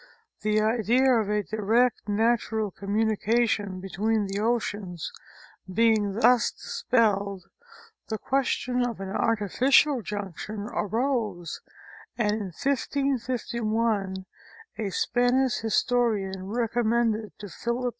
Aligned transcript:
The 0.41 0.59
idea 0.61 1.13
of 1.13 1.29
a 1.29 1.43
direct 1.43 2.09
natural 2.09 2.71
communication 2.71 3.79
between 3.79 4.25
the 4.25 4.39
oceans 4.39 5.11
being 5.71 6.13
thus 6.13 6.49
dispelled, 6.49 7.43
the 8.07 8.17
question 8.17 8.83
of 8.83 8.99
an 8.99 9.09
artificial 9.09 10.01
junction 10.01 10.61
arose, 10.73 11.61
and 12.17 12.31
in 12.31 12.45
1551 12.51 14.25
a 14.79 14.89
Spanish 14.89 15.57
historian 15.59 16.47
recommended 16.47 17.33
to 17.37 17.47
Philip 17.47 17.83
II. 17.83 17.89